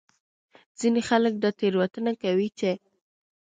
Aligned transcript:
ځینې 0.79 1.01
خلک 1.09 1.33
دا 1.43 1.49
تېروتنه 1.59 2.11
کوي 2.21 2.49
چې 2.59 2.71